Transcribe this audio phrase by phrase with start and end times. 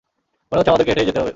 [0.49, 1.29] মনে হচ্ছে, আমাদেরকে হেঁটেই যেতে হবে।